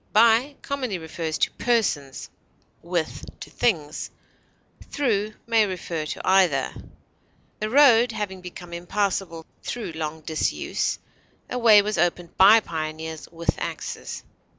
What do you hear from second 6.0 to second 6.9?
to either.